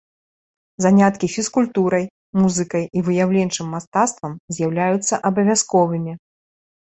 [0.83, 2.05] Заняткі фізкультурай,
[2.41, 6.13] музыкай і выяўленчым мастацтвам з'яўляюцца абавязковымі.